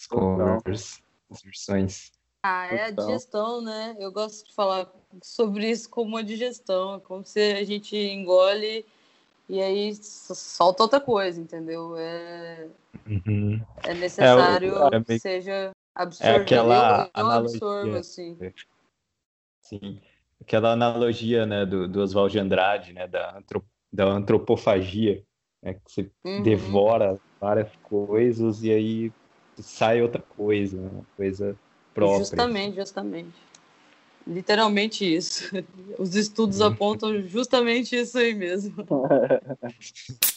[0.01, 2.11] as covers, as versões.
[2.42, 3.96] Ah, é a digestão, né?
[3.99, 6.96] Eu gosto de falar sobre isso como uma digestão.
[6.96, 8.85] É como se a gente engole
[9.49, 11.97] e aí solta outra coisa, entendeu?
[11.97, 12.69] É,
[13.07, 13.61] Uhum.
[13.85, 16.43] é necessário É, o- é que meio- seja absorvido.
[16.43, 17.53] aquela eu, eu analogia.
[17.55, 18.39] absorvo, assim.
[19.61, 20.01] Sim.
[20.41, 25.25] Aquela analogia, né, do, do Oswald de Andrade, né, da, antro- da antropofagia,
[25.63, 26.43] né, que você Uhum.
[26.43, 29.13] devora várias coisas e aí
[29.59, 31.59] sai outra coisa, né, uma coisa
[31.95, 32.19] própria.
[32.19, 33.46] Justamente, justamente.
[34.27, 35.45] Literalmente isso.
[35.99, 36.67] Os estudos Uhum.
[36.67, 38.75] apontam justamente isso aí mesmo.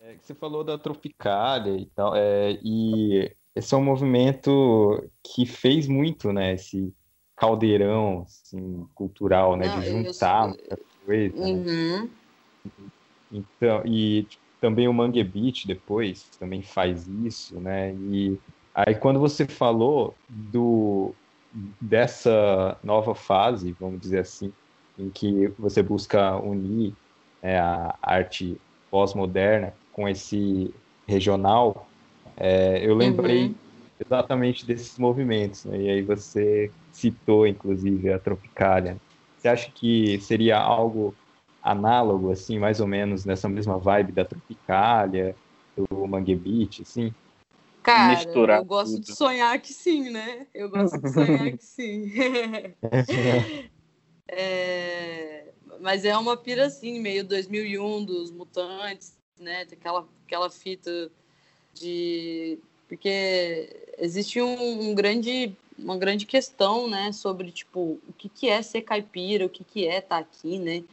[0.00, 5.86] É, você falou da Tropicália e tal, é, e esse é um movimento que fez
[5.86, 6.94] muito, né, esse
[7.36, 11.46] caldeirão, assim, cultural, né, Não, de juntar sou- muita coisa, né?
[11.52, 12.10] Uhum.
[13.30, 14.26] Então, e
[14.60, 17.94] também o Mangue Beat depois também faz isso, né?
[17.96, 18.40] E
[18.74, 21.16] aí quando você falou do
[21.52, 24.52] dessa nova fase, vamos dizer assim,
[24.96, 26.96] em que você busca unir
[27.42, 30.74] é, a arte pós-moderna com esse
[31.06, 31.90] regional,
[32.36, 33.58] é, eu lembrei Uhum.
[34.00, 35.80] exatamente desses movimentos, né?
[35.82, 39.00] E aí você citou, inclusive, a Tropicália.
[39.36, 41.18] Você acha que seria algo
[41.70, 45.36] análogo, assim, mais ou menos nessa mesma vibe da Tropicália,
[45.76, 47.12] do Mangue Beat, assim?
[47.82, 49.04] Cara, Misturar eu gosto tudo.
[49.04, 50.46] de sonhar que sim, né?
[50.54, 52.12] Eu gosto de sonhar que sim.
[54.30, 55.44] É,
[55.80, 59.64] Mas é uma pira assim, meio 2001 dos Mutantes, né?
[59.64, 61.10] Tem Aquela, aquela fita
[61.72, 62.58] de.
[62.86, 67.10] Porque existe um, um grande, uma grande questão, né?
[67.12, 70.84] Sobre, tipo, o que, que é ser caipira, o que, que é estar aqui, né?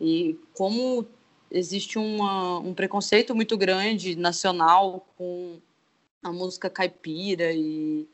[0.00, 1.06] E como
[1.50, 5.58] existe uma, um preconceito muito grande nacional com
[6.22, 8.06] a música caipira e,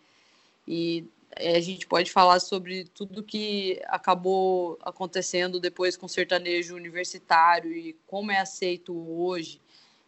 [0.66, 1.04] e
[1.36, 7.72] é, a gente pode falar sobre tudo que acabou acontecendo depois com o sertanejo universitário
[7.72, 9.60] e como é aceito hoje.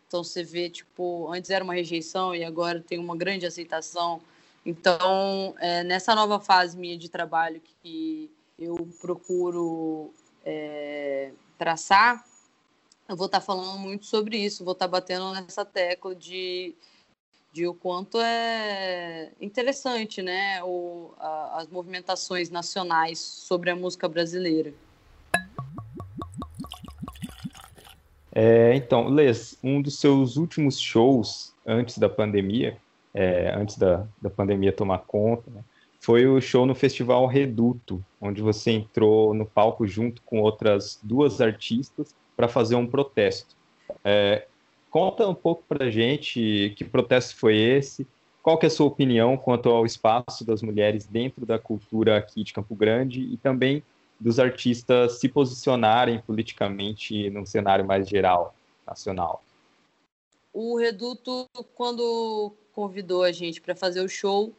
[0.06, 4.22] Então você vê, tipo, antes era uma rejeição e agora tem uma grande aceitação.
[4.64, 10.12] Então, é, nessa nova fase minha de trabalho que eu procuro
[10.44, 12.24] é, traçar,
[13.08, 16.74] eu vou estar tá falando muito sobre isso, vou estar tá batendo nessa tecla de,
[17.52, 24.72] de o quanto é interessante, né, o, a, as movimentações nacionais sobre a música brasileira.
[28.30, 32.76] É, então, Les, um dos seus últimos shows antes da pandemia,
[33.12, 35.64] é, antes da, da pandemia tomar conta, né,
[36.08, 41.38] foi o show no Festival Reduto, onde você entrou no palco junto com outras duas
[41.38, 43.54] artistas para fazer um protesto.
[44.02, 44.46] É,
[44.90, 48.06] conta um pouco para gente que protesto foi esse,
[48.42, 52.42] qual que é a sua opinião quanto ao espaço das mulheres dentro da cultura aqui
[52.42, 53.82] de Campo Grande e também
[54.18, 58.54] dos artistas se posicionarem politicamente num cenário mais geral,
[58.86, 59.44] nacional.
[60.54, 64.54] O Reduto, quando convidou a gente para fazer o show,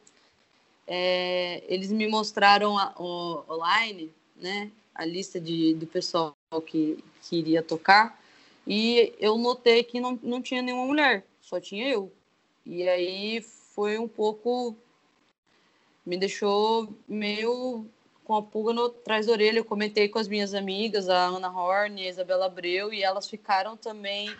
[0.92, 6.34] é, eles me mostraram a, o, online, né, a lista de, do pessoal
[6.66, 8.20] que, que iria tocar,
[8.66, 12.12] e eu notei que não, não tinha nenhuma mulher, só tinha eu.
[12.66, 14.76] E aí foi um pouco.
[16.04, 17.86] me deixou meio
[18.24, 19.58] com a pulga no, atrás da orelha.
[19.58, 23.28] Eu comentei com as minhas amigas, a Ana Horn e a Isabela Abreu, e elas
[23.28, 24.34] ficaram também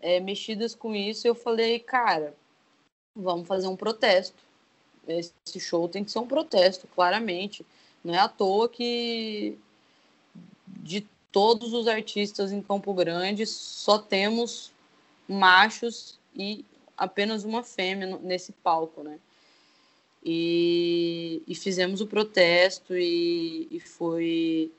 [0.00, 1.26] é, mexidas com isso.
[1.26, 2.34] Eu falei, cara,
[3.14, 4.45] vamos fazer um protesto.
[5.06, 7.64] Esse show tem que ser um protesto, claramente.
[8.04, 9.58] Não é à toa que
[10.66, 14.72] de todos os artistas em Campo Grande só temos
[15.28, 16.64] machos e
[16.96, 19.18] apenas uma fêmea nesse palco, né?
[20.24, 24.72] E, e fizemos o protesto e, e foi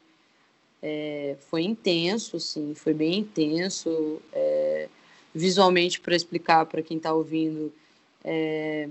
[0.81, 4.21] é, foi intenso, assim, foi bem intenso.
[4.33, 4.89] É,
[5.33, 7.71] visualmente, para explicar para quem está ouvindo,
[8.23, 8.89] é,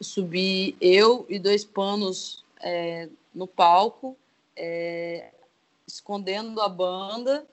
[0.00, 4.16] subi eu e dois panos é, no palco,
[4.54, 5.32] é,
[5.86, 7.46] escondendo a banda,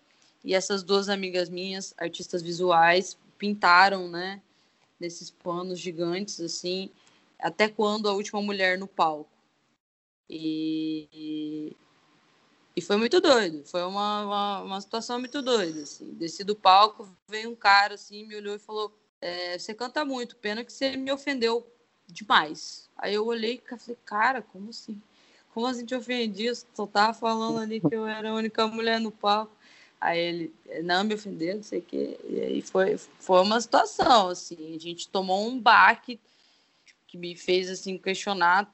[0.43, 4.41] e essas duas amigas minhas, artistas visuais, pintaram, né,
[4.99, 6.89] nesses panos gigantes, assim,
[7.39, 9.29] até quando a última mulher no palco.
[10.29, 11.75] E,
[12.75, 15.84] e foi muito doido, foi uma, uma, uma, situação muito doida.
[15.84, 16.13] Assim.
[16.13, 20.38] Desci do palco, veio um cara assim, me olhou e falou: é, Você canta muito,
[20.38, 21.67] pena que você me ofendeu
[22.07, 22.89] demais.
[22.97, 25.01] Aí eu olhei e falei: Cara, como assim?
[25.53, 26.45] Como assim te ofendi?
[26.45, 29.55] Eu só tava falando ali que eu era a única mulher no palco.
[30.01, 32.19] Aí ele, não me ofendeu, não sei o quê.
[32.27, 36.19] E aí foi, foi uma situação, assim, a gente tomou um baque
[37.07, 38.73] que me fez assim questionar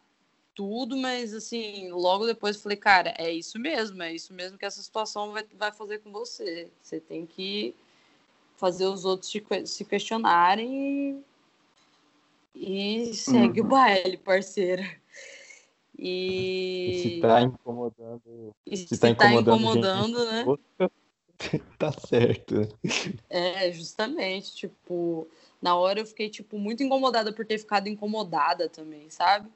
[0.56, 4.82] tudo, mas assim, logo depois falei, cara, é isso mesmo, é isso mesmo que essa
[4.82, 6.70] situação vai, vai fazer com você.
[6.82, 7.76] Você tem que
[8.58, 9.32] fazer os outros
[9.66, 11.24] se questionarem
[12.54, 13.68] e, segue uhum.
[13.68, 14.84] o baile, parceira.
[15.98, 17.00] E...
[17.04, 18.56] se tá incomodando.
[18.66, 20.46] E se, se tá, tá incomodando, incomodando né?
[21.78, 22.68] tá certo.
[23.30, 25.28] É, justamente, tipo,
[25.62, 29.50] na hora eu fiquei, tipo, muito incomodada por ter ficado incomodada também, sabe?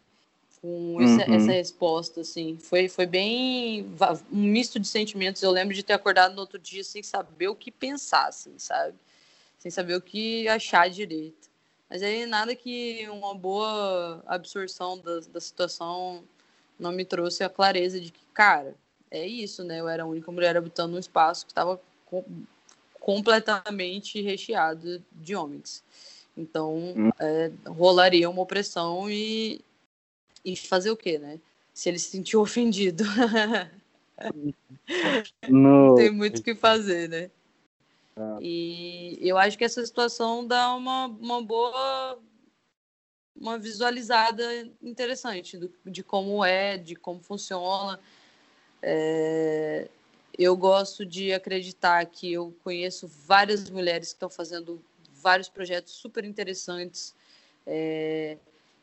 [0.61, 1.35] Com essa, uhum.
[1.35, 2.57] essa resposta, assim.
[2.57, 3.85] Foi, foi bem
[4.31, 5.41] um misto de sentimentos.
[5.41, 8.95] Eu lembro de ter acordado no outro dia sem saber o que pensar, assim, sabe?
[9.57, 11.52] Sem saber o que achar direito.
[11.93, 16.23] Mas aí nada que uma boa absorção da, da situação
[16.79, 18.73] não me trouxe a clareza de que, cara,
[19.11, 19.79] é isso, né?
[19.79, 21.79] Eu era a única mulher habitando um espaço que estava
[22.99, 25.83] completamente recheado de homens.
[26.35, 27.11] Então, hum.
[27.19, 29.61] é, rolaria uma opressão e,
[30.43, 31.39] e fazer o quê, né?
[31.75, 33.03] Se ele se sentiu ofendido.
[35.47, 37.29] Não tem muito o que fazer, né?
[38.15, 38.37] Ah.
[38.41, 42.19] E eu acho que essa situação dá uma, uma boa
[43.35, 44.43] uma visualizada
[44.81, 47.99] interessante do, de como é, de como funciona.
[48.81, 49.89] É,
[50.37, 54.83] eu gosto de acreditar que eu conheço várias mulheres que estão fazendo
[55.13, 57.15] vários projetos super interessantes.
[57.65, 58.37] É,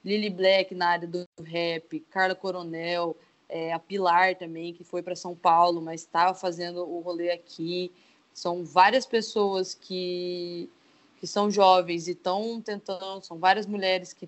[0.04, 3.16] Lily Black na área do rap, Carla Coronel,
[3.48, 7.92] é, a Pilar também, que foi para São Paulo, mas estava fazendo o rolê aqui.
[8.40, 10.70] São várias pessoas que,
[11.18, 14.26] que são jovens e estão tentando, são várias mulheres que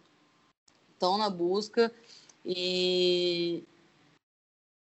[0.93, 1.91] estão na busca
[2.45, 3.65] e,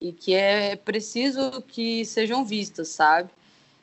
[0.01, 3.30] e que é preciso que sejam vistas, sabe?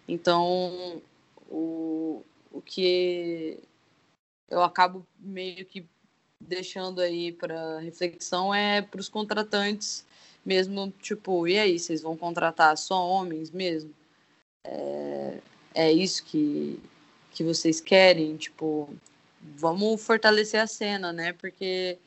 [0.09, 1.03] Então,
[1.51, 3.59] o, o que
[4.49, 5.87] eu acabo meio que
[6.41, 10.07] deixando aí para reflexão é para os contratantes
[10.43, 13.93] mesmo, tipo, e aí, vocês vão contratar só homens mesmo?
[14.65, 15.39] É,
[15.75, 16.81] é isso que,
[17.31, 18.89] que vocês querem, tipo,
[19.57, 21.33] vamos fortalecer a cena, né?
[21.33, 21.99] Porque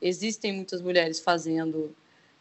[0.00, 1.94] existem muitas mulheres fazendo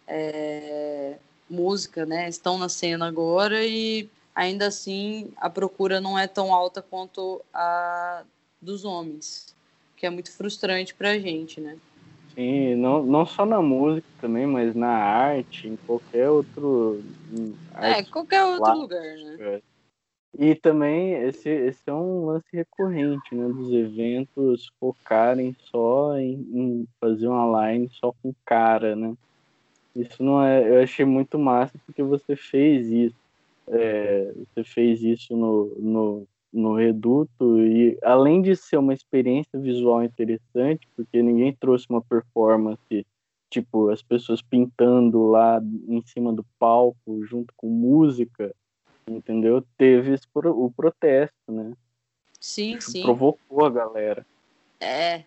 [0.08, 1.18] é,
[1.50, 2.30] música, né?
[2.30, 8.24] Estão na cena agora e ainda assim a procura não é tão alta quanto a
[8.62, 9.56] dos homens,
[9.96, 11.78] que é muito frustrante para a gente, né?
[12.34, 16.85] Sim, não, não só na música também, mas na arte, em qualquer outro.
[17.88, 19.38] É, qualquer outro lugar, né?
[19.40, 19.62] É.
[20.38, 23.48] E também esse, esse é um lance recorrente, né?
[23.48, 29.16] Dos eventos focarem só em, em fazer uma line só com cara, né?
[29.96, 30.70] Isso não é.
[30.70, 33.16] Eu achei muito massa porque você fez isso.
[33.68, 40.04] É, você fez isso no, no, no Reduto e além de ser uma experiência visual
[40.04, 43.06] interessante, porque ninguém trouxe uma performance
[43.62, 48.54] tipo as pessoas pintando lá em cima do palco junto com música,
[49.10, 49.66] entendeu?
[49.78, 51.74] Teve o protesto, né?
[52.40, 53.02] Sim, Isso sim.
[53.02, 54.26] Provocou a galera.
[54.80, 55.24] É,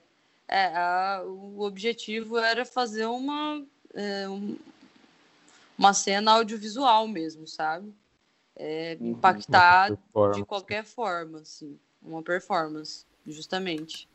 [0.47, 3.65] é a, o objetivo era fazer uma
[3.95, 4.57] é, um,
[5.79, 7.93] uma cena audiovisual mesmo, sabe?
[8.55, 9.97] É, Uhum, impactar
[10.35, 14.09] de qualquer forma, assim, uma performance, justamente.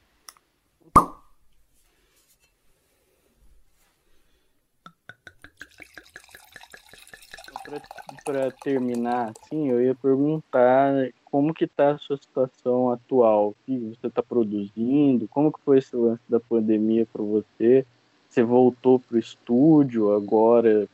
[8.26, 13.78] Para terminar, assim, eu ia perguntar como que tá a sua situação atual, o que
[13.78, 17.86] você está produzindo, como que foi esse lance da pandemia para você?
[18.30, 20.88] Você voltou para o estúdio agora?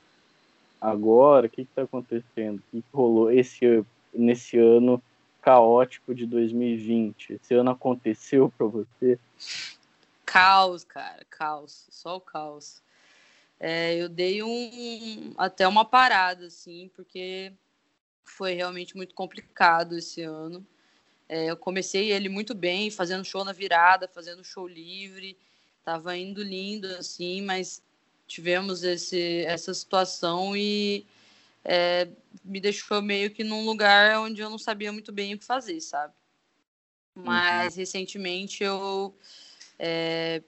[0.80, 2.60] Agora, o que está acontecendo?
[2.60, 5.02] O que, que rolou esse nesse ano
[5.42, 7.34] caótico de 2020?
[7.34, 9.20] Esse ano aconteceu para você?
[10.26, 12.82] Caos, cara, caos, só o caos.
[13.60, 17.52] É, eu dei um até uma parada, assim, porque
[18.24, 20.66] foi realmente muito complicado esse ano.
[21.28, 25.38] É, eu comecei ele muito bem, fazendo show na virada, fazendo show livre,
[25.84, 27.84] tava indo lindo, assim, mas
[28.28, 31.06] tivemos esse, essa situação e
[31.66, 32.08] é,
[32.44, 35.82] me deixou meio que num lugar onde eu não sabia muito bem o que fazer,
[35.82, 36.14] sabe?
[37.14, 37.80] Mas uhum.
[37.80, 39.14] recentemente eu
[39.78, 40.42] é,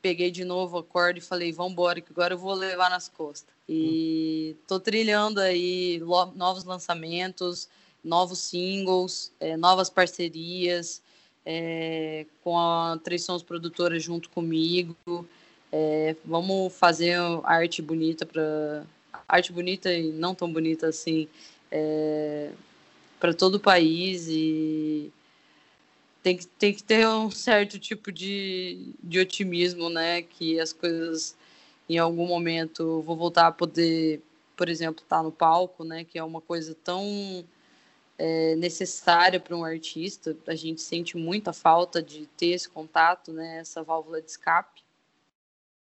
[0.00, 3.08] peguei de novo a corda e falei, vamos embora, que agora eu vou levar nas
[3.08, 3.52] costas.
[3.68, 6.00] E tô trilhando aí
[6.34, 7.68] novos lançamentos,
[8.02, 11.02] novos singles, é, novas parcerias,
[11.44, 14.96] é, com a Três Sons Produtora junto comigo.
[15.70, 18.84] É, vamos fazer arte bonita para
[19.28, 21.28] arte bonita e não tão bonita assim
[23.20, 25.12] para todo o país e
[26.22, 30.22] tem que, tem que ter um certo tipo de, de otimismo, né?
[30.22, 31.36] Que as coisas
[31.88, 34.20] em algum momento vou voltar a poder,
[34.56, 36.04] por exemplo, estar tá no palco, né?
[36.04, 37.44] Que é uma coisa tão
[38.18, 40.36] é, necessária para um artista.
[40.46, 43.58] A gente sente muita falta de ter esse contato, né?
[43.58, 44.82] Essa válvula de escape.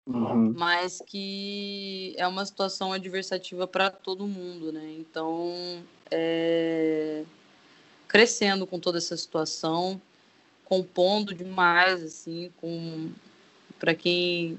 [0.06, 0.52] Uhum.
[0.54, 4.94] Mas que é uma situação adversativa para todo mundo, né?
[4.98, 7.24] Então, é...
[8.06, 10.00] crescendo com toda essa situação,
[10.64, 13.10] compondo demais, assim, com
[13.78, 14.58] para quem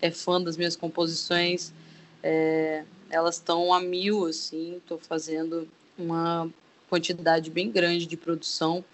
[0.00, 1.72] é fã das minhas composições,
[2.22, 2.84] é...
[3.10, 5.68] elas estão a mil, assim, estou fazendo
[5.98, 6.48] uma
[6.88, 8.84] quantidade bem grande de produção.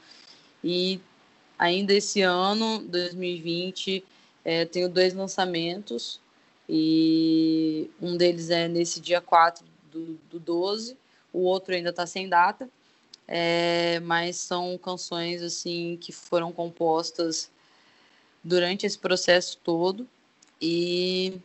[0.62, 1.00] E
[1.58, 4.04] ainda esse ano, 2020
[4.44, 6.20] é, tenho dois lançamentos
[6.68, 10.96] e um deles é nesse dia 4 do, do 12,
[11.32, 12.68] o outro ainda está sem data,
[13.34, 17.50] é, mas são canções assim que foram compostas
[18.44, 20.06] durante esse processo todo
[20.60, 21.40] e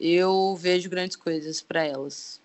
[0.00, 2.40] eu vejo grandes coisas para elas.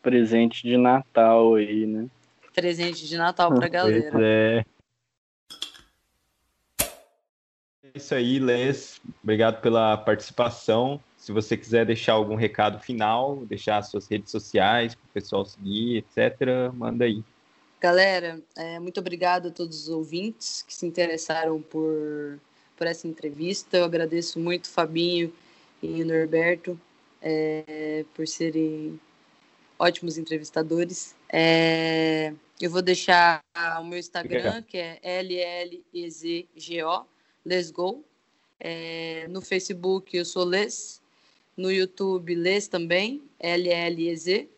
[0.00, 2.08] Presente de Natal aí, né?
[2.54, 4.12] Presente de Natal para a galera.
[4.12, 4.64] Pois é.
[7.82, 9.00] É isso aí, Les.
[9.24, 11.00] Obrigado pela participação.
[11.16, 15.96] Se você quiser deixar algum recado final, deixar suas redes sociais para o pessoal seguir,
[15.96, 17.24] etc., manda aí.
[17.80, 22.38] Galera, é, muito obrigado a todos os ouvintes que se interessaram por,
[22.76, 23.78] por essa entrevista.
[23.78, 25.32] Eu agradeço muito Fabinho
[25.82, 26.78] e Norberto
[27.22, 29.00] é, por serem
[29.78, 31.16] ótimos entrevistadores.
[31.32, 33.42] É, eu vou deixar
[33.80, 37.06] o meu Instagram, que é LLEZGO
[37.46, 38.04] Let's Go.
[38.60, 41.00] É, no Facebook eu sou Les.
[41.56, 44.50] No YouTube, Les também, L-L-E-Z.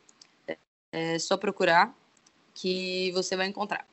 [0.48, 0.56] É,
[0.90, 2.01] é só procurar
[2.54, 3.86] que você vai encontrar.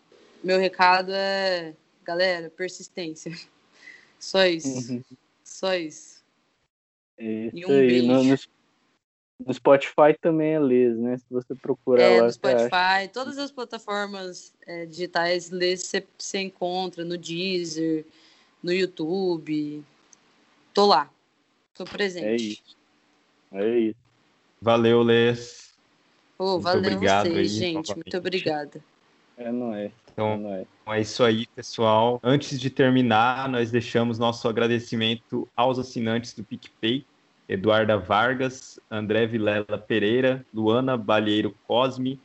[0.44, 3.32] Meu recado é, galera, persistência.
[4.20, 4.94] Só isso.
[4.94, 5.04] Uhum.
[5.44, 6.24] Só isso.
[7.18, 8.50] isso e um aí, beijo.
[9.46, 11.18] No Spotify também é Lês, né?
[11.18, 12.34] Se você procurar É, lá, no.
[12.34, 18.06] Spotify, todas as plataformas é, digitais Lês você, você encontra, no Deezer,
[18.62, 19.84] no YouTube.
[20.74, 21.10] Tô lá.
[21.74, 22.26] Tô presente.
[22.26, 22.78] É isso.
[23.54, 24.00] É isso.
[24.62, 25.69] Valeu, Lês.
[26.40, 27.74] Muito valeu obrigado vocês, aí, gente.
[27.74, 27.96] novamente.
[27.96, 28.82] Muito obrigada.
[29.38, 29.86] É nóis.
[29.86, 30.68] É Então, nóis.
[30.82, 32.20] Então é isso aí, pessoal.
[32.24, 37.06] Antes de terminar, nós deixamos nosso agradecimento aos assinantes do PicPay,
[37.48, 42.20] Eduarda Vargas, André Vilela Pereira, Luana Balheiro Cosme,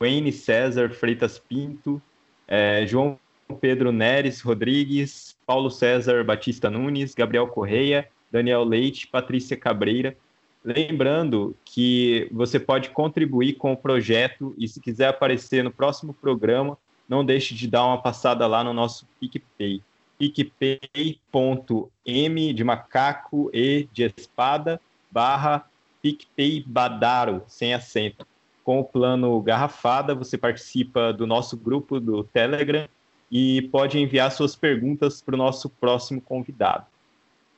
[0.00, 2.00] Wayne César Freitas Pinto,
[2.48, 3.18] eh, João
[3.60, 10.16] Pedro Neres Rodrigues, Paulo César Batista Nunes, Gabriel Correia, Daniel Leite, Patrícia Cabreira.
[10.64, 16.78] Lembrando que você pode contribuir com o projeto e se quiser aparecer no próximo programa,
[17.06, 19.82] não deixe de dar uma passada lá no nosso PicPay.
[20.18, 20.54] picpay.m
[22.54, 25.68] de macaco e de espada barra
[26.00, 28.26] PicPay Badaro, sem acento.
[28.62, 32.88] Com o plano Garrafada, você participa do nosso grupo do Telegram
[33.30, 36.86] e pode enviar suas perguntas para o nosso próximo convidado.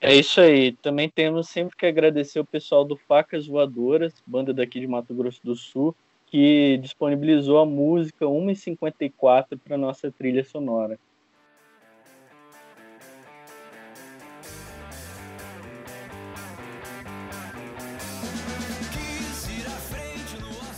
[0.01, 0.73] É isso aí.
[0.73, 5.41] Também temos sempre que agradecer o pessoal do Facas Voadoras, banda daqui de Mato Grosso
[5.43, 10.99] do Sul, que disponibilizou a música 1h54 para nossa trilha sonora.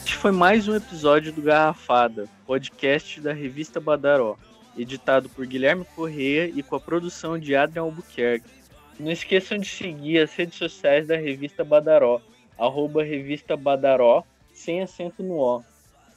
[0.04, 4.36] Este foi mais um episódio do Garrafada, podcast da revista Badaró,
[4.76, 8.57] editado por Guilherme Correia e com a produção de Adrian Albuquerque.
[8.98, 12.20] Não esqueçam de seguir as redes sociais da revista Badaró,
[12.58, 15.62] arroba revista Badaró, sem acento no O.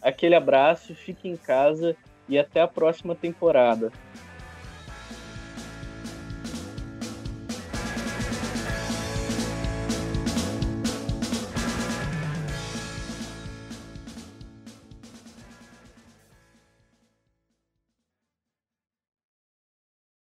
[0.01, 1.95] Aquele abraço, fique em casa
[2.27, 3.91] e até a próxima temporada.